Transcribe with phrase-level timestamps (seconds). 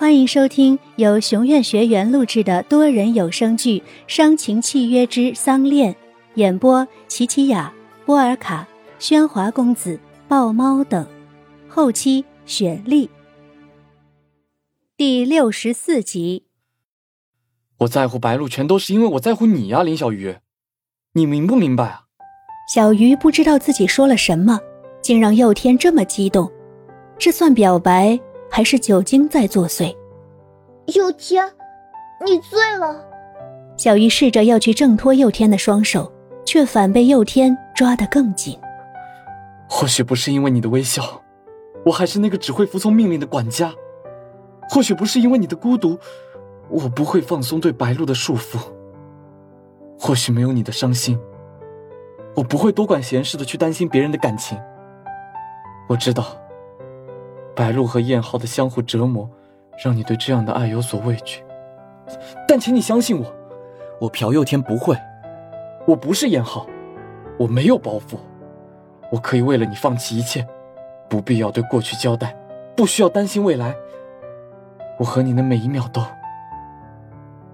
[0.00, 5.92] 欢迎收听由熊院学员录制的多人有声剧《伤情契约之丧恋》，
[6.34, 7.74] 演播：琪琪雅、
[8.06, 8.64] 波尔卡、
[9.00, 9.98] 喧哗公子、
[10.28, 11.04] 豹猫等，
[11.68, 13.10] 后期雪莉。
[14.96, 16.44] 第六十四集。
[17.78, 20.36] 我在乎白鹿，全都是因为我在乎你呀，林小鱼，
[21.14, 22.02] 你明不明白啊？
[22.72, 24.60] 小鱼不知道自己说了什么，
[25.02, 26.48] 竟让佑天这么激动，
[27.18, 28.16] 这算表白？
[28.50, 29.94] 还是酒精在作祟。
[30.94, 31.44] 佑天，
[32.24, 33.04] 你醉了。
[33.76, 36.10] 小鱼试着要去挣脱佑天的双手，
[36.44, 38.58] 却反被佑天抓得更紧。
[39.68, 41.22] 或许不是因为你的微笑，
[41.84, 43.68] 我还是那个只会服从命令的管家；
[44.70, 45.98] 或许不是因为你的孤独，
[46.70, 48.58] 我不会放松对白鹿的束缚；
[49.98, 51.20] 或许没有你的伤心，
[52.34, 54.58] 我不会多管闲事的去担心别人的感情。
[55.86, 56.24] 我知道。
[57.58, 59.28] 白露和燕浩的相互折磨，
[59.82, 61.42] 让你对这样的爱有所畏惧。
[62.46, 63.26] 但请你相信我，
[64.00, 64.96] 我朴佑天不会。
[65.84, 66.68] 我不是燕浩，
[67.36, 68.16] 我没有包袱，
[69.10, 70.46] 我可以为了你放弃一切，
[71.10, 72.32] 不必要对过去交代，
[72.76, 73.74] 不需要担心未来。
[74.96, 76.00] 我和你的每一秒都，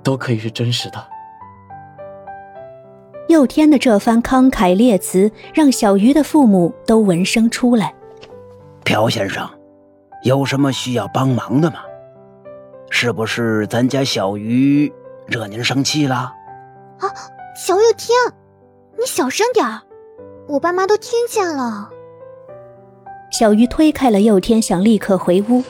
[0.02, 1.02] 都可以是真实的。
[3.28, 7.94] 佑天的这番慷慨列词，让小鱼的父母都闻声出来。
[8.84, 9.48] 朴先生。
[10.24, 11.80] 有什么需要帮忙的吗？
[12.88, 14.90] 是不是咱家小鱼
[15.26, 16.32] 惹您生气了？
[16.98, 17.12] 啊，
[17.54, 18.16] 小雨天，
[18.98, 19.82] 你小声点儿，
[20.48, 21.90] 我爸妈都听见了。
[23.30, 25.62] 小鱼推开了佑天，想立刻回屋，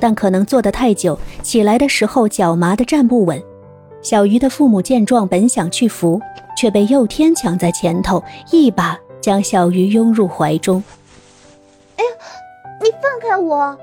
[0.00, 3.40] 但可能坐得太久，起来的时候脚麻的站不稳。
[4.02, 6.20] 小鱼的父母见状，本想去扶，
[6.56, 10.82] 却被佑天抢在前头，一把将小鱼拥入怀中。
[11.96, 12.10] 哎呀，
[12.82, 13.78] 你放开我！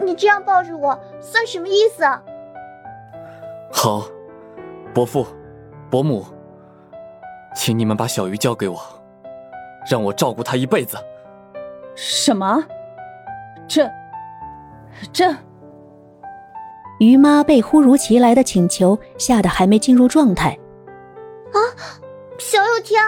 [0.00, 2.04] 你这样抱着我算什么意思？
[3.72, 4.04] 好，
[4.92, 5.26] 伯父、
[5.90, 6.24] 伯母，
[7.54, 8.80] 请你们把小鱼交给我，
[9.90, 10.96] 让我照顾她一辈子。
[11.94, 12.64] 什么？
[13.68, 13.88] 这……
[15.12, 15.34] 这……
[16.98, 20.50] 于妈被忽如其来的请求吓得还没进入状态。
[21.52, 21.58] 啊，
[22.38, 23.02] 小有天，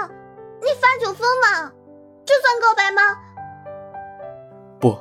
[0.60, 1.70] 你发酒疯吗？
[2.24, 3.02] 这算告白吗？
[4.78, 4.96] 不，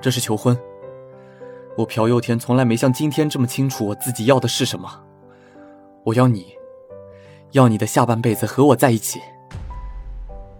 [0.00, 0.56] 这是求婚。
[1.76, 5.02] 我朴佑天从来没像今天这么清楚我自己要的是什么。
[6.04, 6.54] 我要你，
[7.52, 9.20] 要你的下半辈子和我在一起。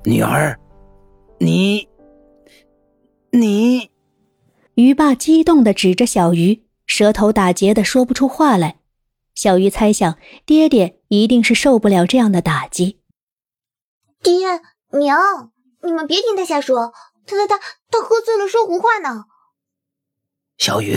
[0.04, 0.58] 女儿，
[1.38, 1.88] 你，
[3.30, 3.90] 你，
[4.74, 8.78] 鱼爸激动的指着小鱼，舌头打结的说不出话来。
[9.34, 13.00] 小鱼猜想，爹爹一定是受不了这样的打击。
[14.22, 14.60] 爹
[14.92, 15.50] 娘，
[15.82, 16.92] 你们别听他瞎说，
[17.26, 17.58] 他他他
[17.90, 19.26] 他喝醉了说胡话呢。
[20.64, 20.96] 小雨，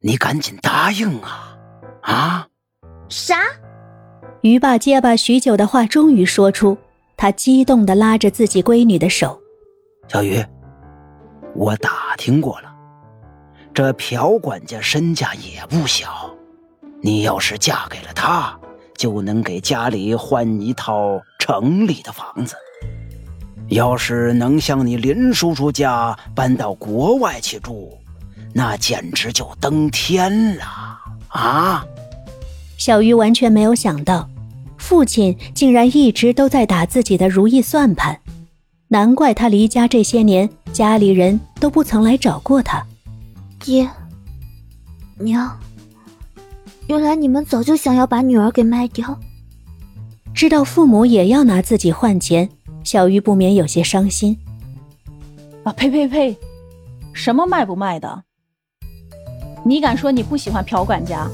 [0.00, 1.58] 你赶紧答应啊！
[2.00, 2.48] 啊？
[3.10, 3.36] 啥？
[4.40, 6.78] 鱼爸结巴许久的话终于说出，
[7.14, 9.38] 他激动的拉着自己闺女的手。
[10.08, 10.42] 小雨，
[11.54, 12.74] 我打听过了，
[13.74, 16.34] 这朴管家身价也不小，
[17.02, 18.58] 你要是嫁给了他，
[18.96, 22.56] 就能给家里换一套城里的房子。
[23.68, 27.98] 要是能像你林叔叔家搬到国外去住。
[28.54, 30.64] 那简直就登天了
[31.28, 31.84] 啊！
[32.76, 34.28] 小鱼完全没有想到，
[34.76, 38.18] 父亲竟然一直都在打自己的如意算盘，
[38.88, 42.84] 难怪他离家这些年，家里人都不曾来找过他。
[43.58, 43.88] 爹
[45.18, 45.58] 娘，
[46.88, 49.18] 原来你们早就想要把女儿给卖掉。
[50.34, 52.50] 知道父母也要拿自己换钱，
[52.82, 54.36] 小鱼不免有些伤心。
[55.62, 56.36] 啊呸呸呸！
[57.12, 58.24] 什么卖不卖的？
[59.64, 61.30] 你敢说你不喜欢朴管家？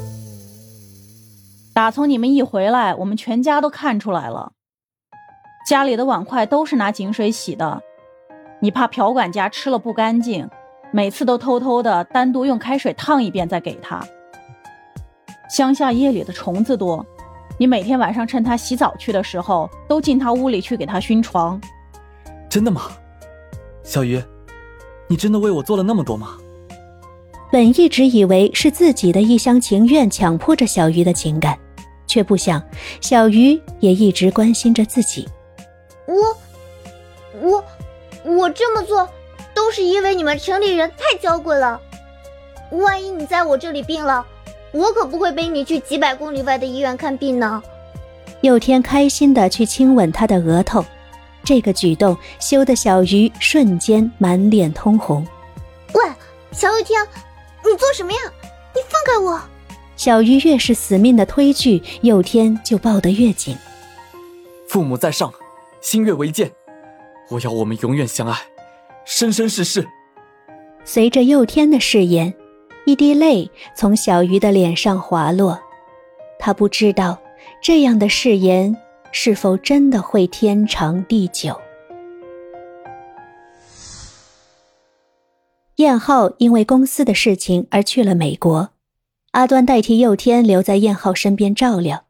[1.72, 4.52] 打从你们一回来，我们全家都看出来了，
[5.66, 7.80] 家里的碗筷都是拿井水洗的。
[8.60, 10.46] 你怕朴管家吃了不干净，
[10.92, 14.06] 每次都偷偷的单独用开水烫一遍再给他。
[15.48, 17.06] 乡下夜里的虫子多，
[17.56, 21.58] 你每天晚上趁他洗澡去的时候，都进他屋里去给他熏床。
[22.50, 22.90] 真的吗？
[23.82, 24.22] 小鱼，
[25.06, 26.36] 你真的为我做了那么多吗？
[27.50, 31.58] 本一直以为是自己的一厢情愿强迫着小鱼的情感，
[32.06, 32.62] 却不想
[33.00, 35.26] 小鱼也一直关心着自己。
[36.06, 36.36] 我，
[37.40, 37.64] 我，
[38.24, 39.08] 我这么做
[39.54, 41.80] 都是因为你们城里人太娇贵了。
[42.70, 44.26] 万一你在我这里病了，
[44.72, 47.62] 我可不会背你去几百公里外的医院看病呢。
[48.42, 50.84] 佑天开心的去亲吻他的额头，
[51.42, 55.26] 这个举动羞得小鱼瞬间满脸通红。
[55.94, 56.04] 喂，
[56.52, 57.00] 小雨天。
[57.70, 58.18] 你做什么呀？
[58.74, 59.40] 你放开我！
[59.96, 63.56] 小鱼越是死命的推拒，佑天就抱得越紧。
[64.68, 65.32] 父母在上，
[65.80, 66.50] 心悦为鉴。
[67.30, 68.38] 我要我们永远相爱，
[69.04, 69.86] 生生世世。
[70.84, 72.32] 随着佑天的誓言，
[72.86, 75.58] 一滴泪从小鱼的脸上滑落。
[76.38, 77.18] 他不知道
[77.60, 78.74] 这样的誓言
[79.10, 81.60] 是否真的会天长地久。
[85.78, 88.70] 燕浩因为公司的事情而去了美国，
[89.30, 92.06] 阿端代替佑天留在燕浩身边照料，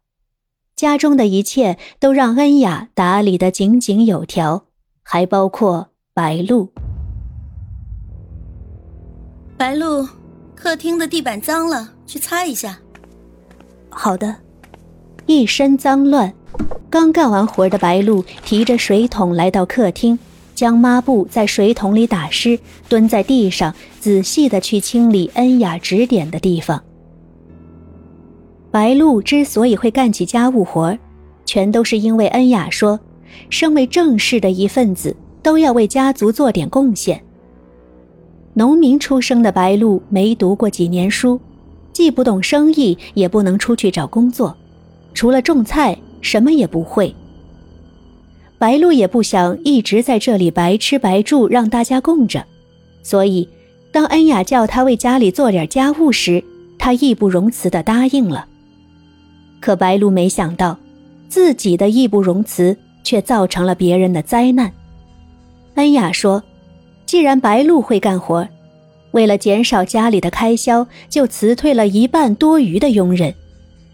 [0.75, 4.65] 家中的一切都让恩雅打理得井井有条，
[5.03, 6.73] 还包括白露。
[9.59, 10.09] 白露，
[10.55, 12.79] 客厅的地板脏了，去擦一下。
[13.91, 14.35] 好的，
[15.27, 16.33] 一身脏乱，
[16.89, 20.19] 刚干完活的白露提着水桶来到客厅。
[20.59, 22.59] 将抹布在水桶里打湿，
[22.89, 26.83] 蹲在地上仔细的去清理恩雅指点的地方。
[28.69, 30.99] 白露之所以会干起家务活，
[31.47, 32.99] 全都是因为恩雅说，
[33.49, 35.15] 身为正式的一份子，
[35.45, 37.23] 都要为家族做点贡献。
[38.55, 41.41] 农民出生的白露没读过几年书，
[41.93, 44.57] 既不懂生意，也不能出去找工作，
[45.15, 47.15] 除了种菜，什么也不会。
[48.59, 52.45] 白露也不想一直在这里白吃白住，让大家供着，
[53.05, 53.49] 所以
[53.93, 56.43] 当恩雅叫他为家里做点家务时，
[56.77, 58.47] 他义不容辞地答应了。
[59.61, 60.77] 可白露没想到，
[61.29, 64.73] 自己的义不容辞却造成了别人的灾难。
[65.75, 66.43] 恩雅说
[67.07, 68.49] ：“既然白露会干活，
[69.13, 73.33] 为了减少家里的开销，就辞退了一半多余的佣人，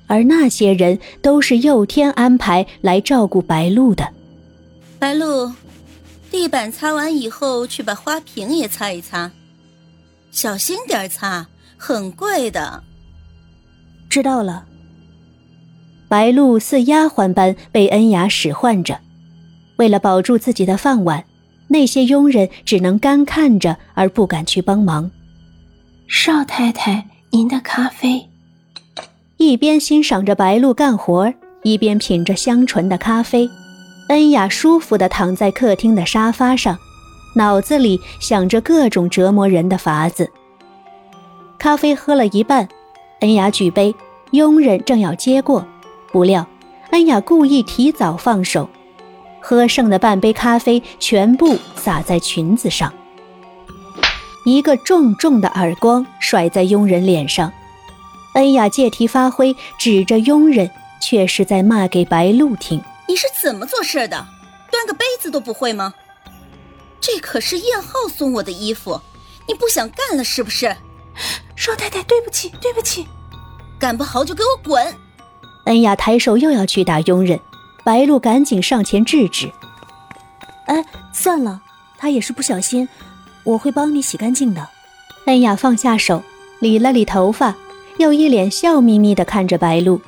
[0.07, 4.09] 而那些人都是佑天安排来照顾白露的。”
[5.05, 5.53] 白露，
[6.31, 9.31] 地板擦完以后，去把花瓶也擦一擦，
[10.31, 11.47] 小心点擦，
[11.77, 12.83] 很贵的。
[14.09, 14.65] 知道了。
[16.09, 18.99] 白露似丫鬟般被恩雅使唤着，
[19.77, 21.23] 为了保住自己的饭碗，
[21.69, 25.11] 那些佣人只能干看着而不敢去帮忙。
[26.09, 28.31] 少太太，您的咖啡。
[29.37, 31.31] 一边欣赏着白露干活，
[31.63, 33.51] 一边品着香醇的咖啡。
[34.09, 36.79] 恩雅舒服地躺在客厅的沙发上，
[37.35, 40.31] 脑子里想着各种折磨人的法子。
[41.59, 42.69] 咖啡喝了一半，
[43.21, 43.95] 恩雅举杯，
[44.33, 45.67] 佣人正要接过，
[46.13, 46.47] 不料
[46.91, 48.69] 恩雅故意提早放手，
[49.41, 52.93] 喝剩的半杯咖啡全部洒在裙子上，
[54.45, 57.51] 一个重重的耳光甩在佣人脸上。
[58.35, 60.71] 恩雅借题发挥，指着佣人，
[61.01, 62.83] 却是在骂给白露听。
[63.07, 64.27] 你是怎么做事的？
[64.71, 65.95] 端个杯子都不会吗？
[67.01, 69.01] 这可是燕浩送我的衣服，
[69.47, 70.75] 你不想干了是不是？
[71.55, 73.07] 少太太，对不起，对不起，
[73.79, 74.97] 干不好就给我滚！
[75.67, 77.39] 恩雅抬手又要去打佣人，
[77.85, 79.53] 白露赶紧上前制止。
[80.67, 81.61] 哎，算了，
[81.99, 82.89] 他也是不小心，
[83.45, 84.67] 我会帮你洗干净的。
[85.27, 86.23] 恩雅放下手，
[86.59, 87.55] 理了理头发，
[87.99, 90.01] 又一脸笑眯眯地看着白露，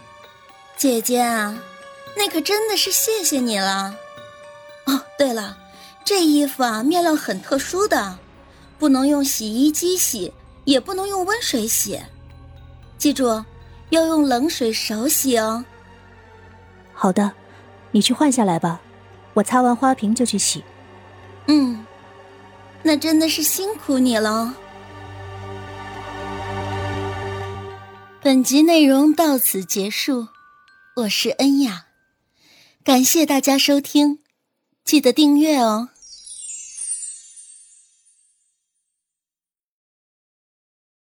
[0.76, 1.56] 姐姐啊。
[2.16, 3.94] 那可真的是谢谢你了。
[4.86, 5.56] 哦，对了，
[6.04, 8.18] 这衣服啊，面料很特殊的，
[8.78, 10.32] 不能用洗衣机洗，
[10.64, 12.00] 也不能用温水洗，
[12.96, 13.44] 记住，
[13.90, 15.64] 要用冷水手洗哦。
[16.94, 17.32] 好的，
[17.91, 18.81] 你去换下来吧，
[19.34, 20.64] 我擦完花瓶就去洗。
[21.48, 21.84] 嗯，
[22.82, 24.55] 那真的是辛苦你了。
[28.22, 30.29] 本集内容到此结束，
[30.96, 31.84] 我是恩雅。
[32.86, 34.20] 感谢大家收听，
[34.84, 35.88] 记得订阅哦。